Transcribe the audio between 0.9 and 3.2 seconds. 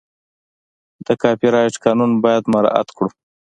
د کاپي رایټ قانون باید مراعت کړو.